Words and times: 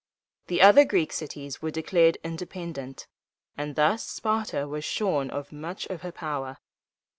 The 0.47 0.63
other 0.63 0.83
Greek 0.83 1.13
cities 1.13 1.61
were 1.61 1.69
declared 1.69 2.17
independent, 2.23 3.05
and 3.55 3.75
thus 3.75 4.03
Sparta 4.03 4.67
was 4.67 4.83
shorn 4.83 5.29
of 5.29 5.51
much 5.51 5.85
of 5.91 6.01
her 6.01 6.11
power. 6.11 6.57